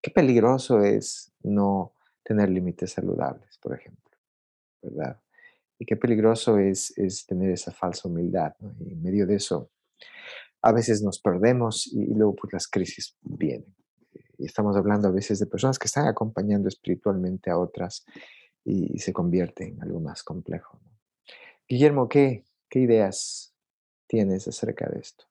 [0.00, 4.16] Qué peligroso es no tener límites saludables, por ejemplo,
[4.82, 5.20] ¿verdad?
[5.78, 8.76] Y qué peligroso es, es tener esa falsa humildad, ¿no?
[8.80, 9.70] Y en medio de eso,
[10.62, 13.74] a veces nos perdemos y, y luego pues las crisis vienen.
[14.38, 18.04] Y estamos hablando a veces de personas que están acompañando espiritualmente a otras
[18.64, 20.80] y, y se convierte en algo más complejo.
[20.82, 20.90] ¿no?
[21.68, 23.54] Guillermo, ¿qué, ¿qué ideas
[24.06, 25.24] tienes acerca de esto?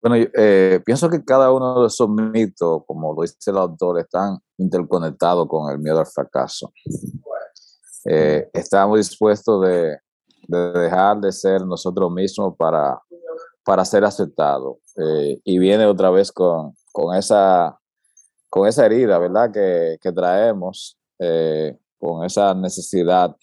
[0.00, 4.38] Bueno, eh, pienso que cada uno de esos mitos, como lo dice el autor, están
[4.56, 6.72] interconectados con el miedo al fracaso.
[8.04, 9.98] Eh, estamos dispuestos de,
[10.46, 13.02] de, dejar de ser nosotros mismos para,
[13.68, 14.78] para ser aceptados.
[14.96, 17.78] Eh, y viene otra vez con, con, esa,
[18.48, 19.52] con esa herida, ¿verdad?
[19.52, 23.36] Que, que traemos, eh, con esa necesidad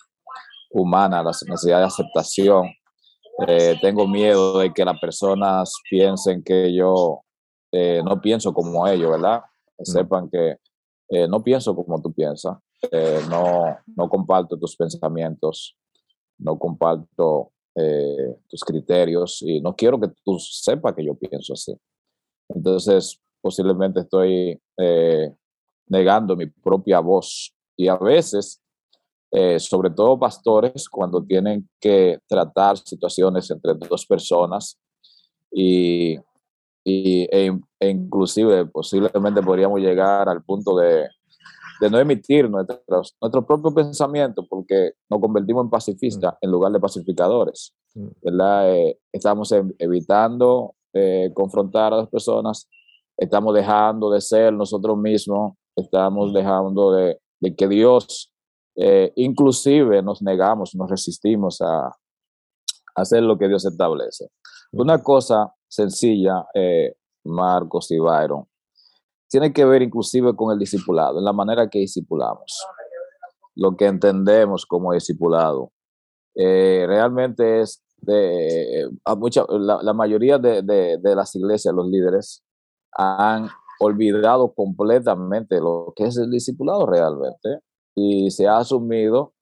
[0.71, 2.71] humana, la necesidad de aceptación
[3.47, 7.21] eh, tengo miedo de que las personas piensen que yo
[7.71, 9.43] no pienso como ellos, ¿verdad?
[9.77, 9.83] Mm.
[9.83, 10.55] Sepan que
[11.27, 12.57] no pienso como tú piensas,
[13.29, 15.77] no, no comparto tus pensamientos,
[16.39, 21.75] no comparto eh, tus criterios y no quiero que tú sepas que yo pienso así.
[22.49, 25.33] Entonces, posiblemente estoy eh,
[25.87, 28.61] negando mi propia voz y a veces
[29.37, 34.79] eh, sobre todo pastores, cuando tienen que tratar situaciones entre dos personas
[35.51, 36.15] y,
[36.85, 41.09] y e, e inclusive posiblemente podríamos llegar al punto de,
[41.81, 46.37] de no emitir nuestros, nuestro propio pensamiento porque nos convertimos en pacifistas mm.
[46.41, 47.73] en lugar de pacificadores.
[47.93, 48.07] Mm.
[48.21, 48.75] ¿verdad?
[48.75, 52.69] Eh, estamos evitando eh, confrontar a las personas,
[53.17, 58.31] estamos dejando de ser nosotros mismos, estamos dejando de, de que Dios
[58.75, 61.95] eh, inclusive nos negamos, nos resistimos a,
[62.95, 64.29] hacer lo que Dios establece.
[64.71, 68.45] Una cosa sencilla, eh, Marcos y Byron,
[69.29, 72.65] tiene que ver inclusive con el discipulado, en la manera que discipulamos,
[73.55, 75.71] lo que entendemos como discipulado.
[76.35, 82.43] Eh, realmente es de, a mucha, la, mayoría de, de, las iglesias, los líderes,
[82.91, 83.47] han
[83.79, 87.59] olvidado completamente lo que es el discipulado realmente
[87.95, 89.33] y se ha asumido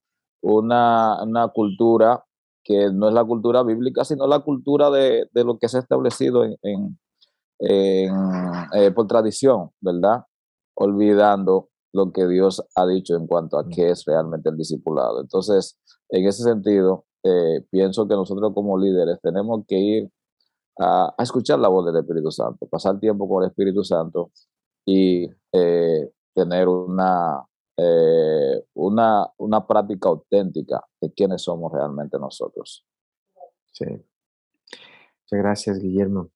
[0.41, 2.23] una, una, cultura
[2.63, 5.81] que no es la cultura bíblica, sino la cultura de, de lo que se ha
[5.81, 6.97] establecido en,
[7.59, 8.13] en
[8.73, 10.23] eh, por tradición, ¿verdad?
[10.75, 15.21] Olvidando lo que Dios ha dicho en cuanto a qué es realmente el discipulado.
[15.21, 20.09] Entonces, en ese sentido, eh, pienso que nosotros como líderes tenemos que ir
[20.79, 24.31] a, a, escuchar la voz del Espíritu Santo, pasar tiempo con el Espíritu Santo
[24.85, 27.45] y eh, tener una,
[27.77, 32.85] eh, una, una práctica auténtica de quiénes somos realmente nosotros.
[33.71, 33.85] Sí.
[33.85, 36.32] Muchas gracias, Guillermo.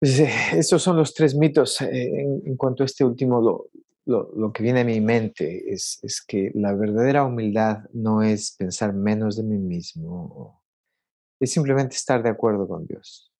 [0.00, 1.80] Pues, eh, estos son los tres mitos.
[1.80, 3.68] Eh, en, cuanto a este último,
[4.06, 8.94] lo, que viene a mi mente es, es que la verdadera humildad no es pensar
[8.94, 10.62] menos de mí mismo,
[11.40, 13.32] es simplemente estar de acuerdo con Dios.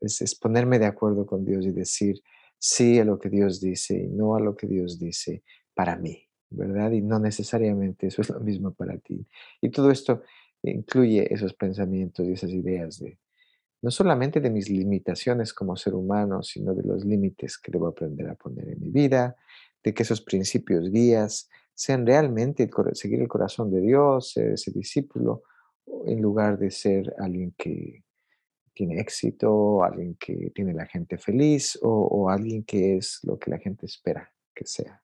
[0.00, 2.22] Es, es ponerme de acuerdo con Dios y decir
[2.58, 5.42] sí a lo que Dios dice y no a lo que Dios dice
[5.74, 6.92] para mí, ¿verdad?
[6.92, 9.26] Y no necesariamente eso es lo mismo para ti.
[9.60, 10.22] Y todo esto
[10.62, 13.18] incluye esos pensamientos y esas ideas de
[13.82, 18.28] no solamente de mis limitaciones como ser humano, sino de los límites que debo aprender
[18.28, 19.36] a poner en mi vida,
[19.82, 24.70] de que esos principios guías sean realmente el, seguir el corazón de Dios, ser ese
[24.70, 25.44] discípulo,
[26.04, 28.04] en lugar de ser alguien que
[28.74, 33.58] tiene éxito, alguien que tiene la gente feliz o, alguien que es lo que la
[33.58, 35.02] gente espera que sea.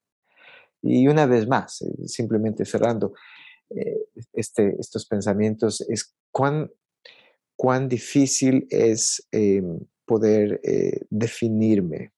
[0.81, 3.13] Y una vez más, eh, simplemente cerrando
[3.69, 6.71] eh, este, estos pensamientos, es cuán,
[7.57, 9.63] cuán difícil es eh,
[10.05, 12.13] poder eh, definirme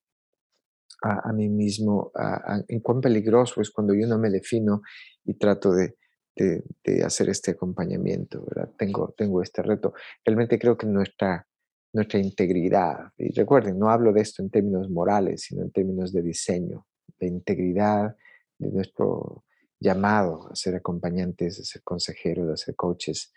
[1.01, 4.81] a, a, mí mismo, a, a, en cuán peligroso es cuando yo no me defino
[5.25, 5.95] y trato de,
[6.35, 8.71] de, de hacer este acompañamiento, ¿verdad?
[8.77, 9.93] Tengo, tengo este reto.
[10.25, 11.47] Realmente creo que nuestra,
[11.93, 16.21] nuestra integridad, y recuerden, no hablo de esto en términos morales, sino en términos de
[16.21, 16.85] diseño,
[17.17, 18.15] de integridad,
[18.57, 19.45] de nuestro
[19.79, 23.31] llamado a ser acompañantes, a ser consejeros, a ser coaches,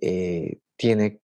[0.00, 1.21] eh, tiene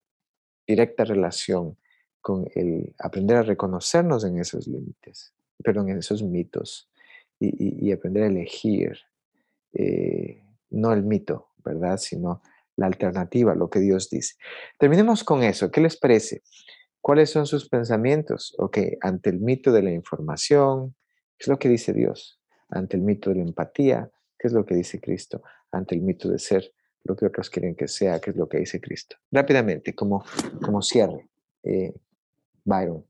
[0.68, 1.76] directa relación
[2.20, 5.32] con el aprender a reconocernos en esos límites,
[5.64, 6.90] perdón, en esos mitos
[7.40, 8.98] y, aprender a elegir
[9.72, 11.96] eh, no el mito, ¿verdad?
[11.96, 12.42] Sino
[12.76, 14.34] la alternativa, lo que Dios dice.
[14.78, 15.70] Terminemos con eso.
[15.70, 16.42] ¿Qué les parece?
[17.00, 18.54] ¿Cuáles son sus pensamientos?
[18.58, 20.94] Ok, ante el mito de la información,
[21.38, 22.40] ¿qué es lo que dice Dios?
[22.68, 25.42] Ante el mito de la empatía, ¿qué es lo que dice Cristo?
[25.72, 26.72] Ante el mito de ser
[27.08, 29.16] lo que otros quieren que sea, ¿qué es lo que dice Cristo?
[29.30, 30.24] Rápidamente, como,
[30.62, 31.26] como cierre.
[31.62, 31.92] Eh,
[32.64, 33.04] Byron.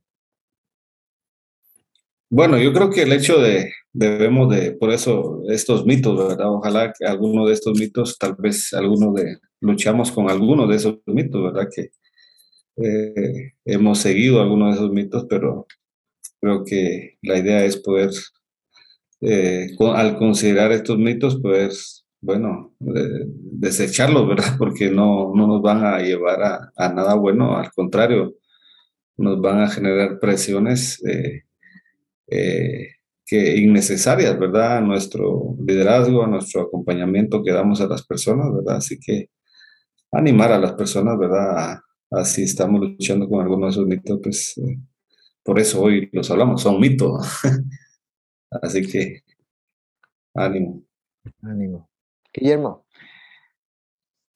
[2.30, 6.53] Bueno, yo creo que el hecho de, debemos de, por eso, estos mitos, ¿verdad?
[6.53, 10.99] Ojalá que alguno de estos mitos, tal vez alguno de, luchamos con alguno de esos
[11.07, 11.68] mitos, ¿verdad?
[11.74, 11.90] Que
[12.76, 15.66] eh, hemos seguido algunos de esos mitos, pero
[16.40, 18.11] creo que la idea es poder,
[19.22, 21.72] eh, al considerar estos mitos, poder,
[22.20, 24.56] bueno, desecharlos, ¿verdad?
[24.58, 28.34] Porque no, no nos van a llevar a, a, nada bueno, al contrario,
[29.16, 31.02] nos van a generar presiones.
[31.06, 31.44] Eh,
[32.30, 32.88] eh,
[33.28, 34.78] que innecesarias, ¿verdad?
[34.78, 38.76] A nuestro liderazgo, a nuestro acompañamiento que damos a las personas, ¿verdad?
[38.76, 39.30] Así que
[40.12, 41.80] animar a las personas, ¿verdad?
[42.10, 44.78] Así estamos luchando con algunos de esos mitos, pues eh,
[45.44, 47.26] por eso hoy los hablamos, son mitos.
[48.62, 49.22] Así que
[50.34, 50.82] ánimo.
[51.42, 51.88] Ánimo.
[52.39, 52.86] Guillermo.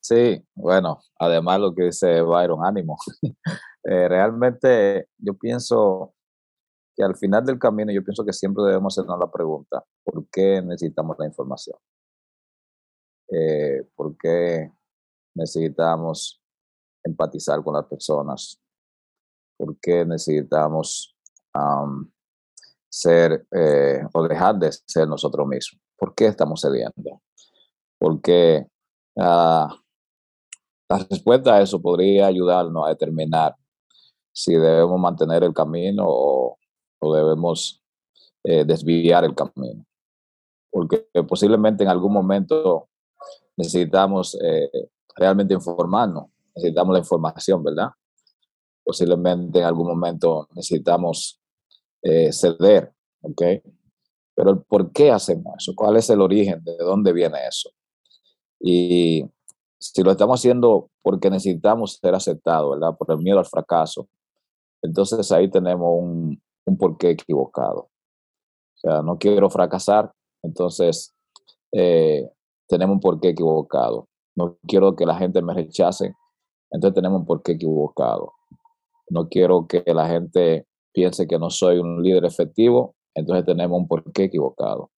[0.01, 2.97] Sí, bueno, además lo que dice Byron, ánimo.
[3.85, 6.13] Eh, realmente yo pienso
[6.95, 10.61] que al final del camino yo pienso que siempre debemos hacernos la pregunta, ¿por qué
[10.61, 11.77] necesitamos la información?
[13.29, 14.71] Eh, ¿Por qué
[15.35, 16.41] necesitamos
[17.03, 18.57] empatizar con las personas?
[19.57, 21.13] ¿Por qué necesitamos
[22.89, 25.81] ser eh, o dejar de ser nosotros mismos?
[25.97, 27.21] ¿Por qué estamos cediendo?
[28.03, 28.67] Porque
[29.17, 29.73] ah,
[30.89, 33.55] la respuesta a eso podría ayudarnos a determinar
[34.33, 36.57] si debemos mantener el camino o
[37.15, 37.81] debemos
[38.43, 39.85] eh, desviar el camino.
[40.69, 42.89] Porque posiblemente en algún momento
[43.55, 44.69] necesitamos eh,
[45.15, 47.87] realmente informarnos, necesitamos la información, ¿verdad?
[48.83, 51.39] Posiblemente en algún momento necesitamos
[52.01, 53.43] eh, ceder, ¿ok?
[54.35, 55.71] Pero ¿por qué hacemos eso?
[55.73, 56.61] ¿Cuál es el origen?
[56.65, 57.69] ¿De dónde viene eso?
[58.65, 59.25] Y
[59.77, 62.95] si lo estamos haciendo porque necesitamos ser aceptados, ¿verdad?
[62.97, 64.07] Por el miedo al fracaso,
[64.81, 67.79] entonces ahí tenemos un, un porqué equivocado.
[67.79, 71.13] O sea, no quiero fracasar, entonces
[71.73, 72.29] eh,
[72.67, 74.07] tenemos un porqué equivocado.
[74.35, 76.15] No quiero que la gente me rechace,
[76.71, 78.33] entonces tenemos un porqué equivocado.
[79.09, 83.87] No quiero que la gente piense que no soy un líder efectivo, entonces tenemos un
[83.87, 84.91] porqué equivocado.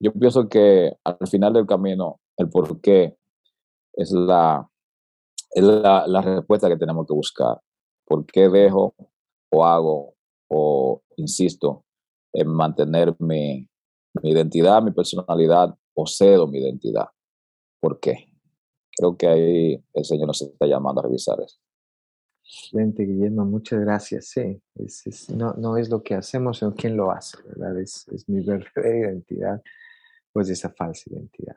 [0.00, 3.16] Yo pienso que al final del camino, el porqué
[3.92, 4.68] es la,
[5.50, 7.60] es la, la respuesta que tenemos que buscar.
[8.06, 8.94] ¿Por qué dejo
[9.50, 10.14] o hago
[10.48, 11.84] o insisto
[12.32, 13.68] en mantener mi,
[14.22, 17.08] identidad, mi personalidad o cedo mi identidad.
[17.80, 18.32] ¿Por qué?
[18.96, 21.58] Creo que ahí el Señor nos está llamando a revisar eso.
[22.44, 24.28] Excelente, Guillermo, muchas gracias.
[24.28, 24.60] Sí,
[25.34, 27.78] no, no, es lo que hacemos, sino quién lo hace, ¿verdad?
[27.78, 29.62] Es, mi verdadera identidad,
[30.32, 31.56] pues esa falsa identidad.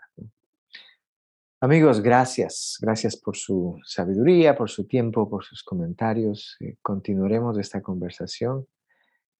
[1.64, 2.80] Amigos, gracias.
[2.82, 6.58] Gracias por su sabiduría, por su tiempo, por sus comentarios.
[6.60, 8.66] Eh, continuaremos esta conversación.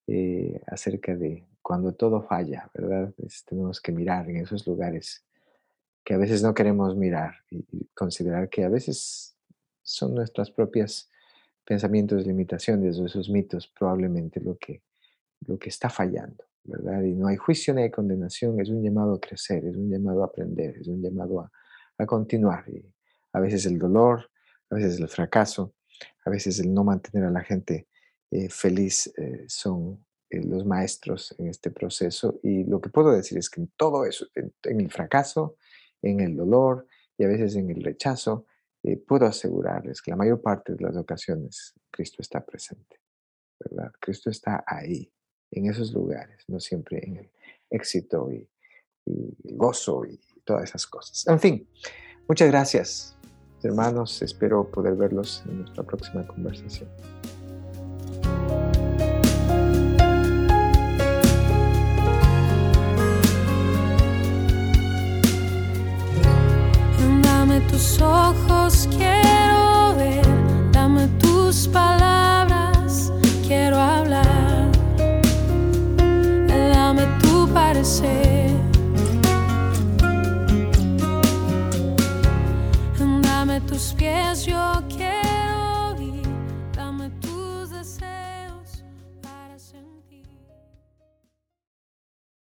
[0.06, 3.12] Eh, acerca de cuando todo falla, ¿verdad?
[3.44, 5.24] tenemos que mirar en esos lugares
[6.04, 7.64] que a veces no queremos mirar y,
[7.94, 9.36] considerar que a veces
[9.82, 11.08] son nuestras propias
[11.64, 14.82] pensamientos, limitaciones o esos mitos probablemente lo que,
[15.46, 17.02] lo que está fallando, ¿verdad?
[17.02, 20.26] Y no hay juicio ni condenación, es un llamado a crecer, es un llamado a
[20.26, 21.52] aprender, es un llamado a,
[22.02, 22.68] a continuar.
[22.68, 22.84] Y
[23.32, 24.30] a veces el dolor,
[24.70, 25.74] a veces el fracaso,
[26.24, 27.88] a veces el no mantener a la gente
[28.30, 32.40] eh, feliz eh, son eh, los maestros en este proceso.
[32.42, 35.56] Y lo que puedo decir es que en todo eso, en, el fracaso,
[36.00, 36.86] en el dolor
[37.16, 38.46] y a veces en el rechazo,
[39.06, 42.98] puedo asegurarles que la mayor parte de las ocasiones Cristo está presente,
[43.60, 43.92] ¿verdad?
[44.00, 45.08] Cristo está ahí,
[45.52, 47.30] en esos lugares, no siempre en el
[47.70, 48.50] éxito y,
[49.06, 51.26] y el gozo y todas esas cosas.
[51.26, 51.66] En fin,
[52.28, 53.16] muchas gracias,
[53.62, 54.22] hermanos.
[54.22, 56.88] Espero poder verlos en nuestra próxima conversación.